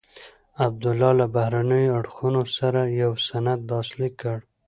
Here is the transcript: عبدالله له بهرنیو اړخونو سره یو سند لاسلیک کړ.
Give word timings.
عبدالله 0.65 1.11
له 1.19 1.25
بهرنیو 1.35 1.95
اړخونو 1.99 2.41
سره 2.57 2.81
یو 3.01 3.11
سند 3.27 3.59
لاسلیک 3.71 4.13
کړ. 4.21 4.37